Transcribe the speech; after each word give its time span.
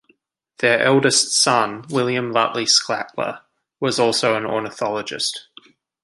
Their 0.61 0.79
eldest 0.81 1.31
son, 1.31 1.85
William 1.91 2.33
Lutley 2.33 2.65
Sclater, 2.67 3.41
was 3.79 3.99
also 3.99 4.35
an 4.35 4.47
ornithologist. 4.47 5.47